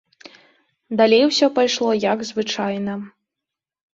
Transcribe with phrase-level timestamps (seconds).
[1.01, 2.93] Далей усё пайшло, як звычайна.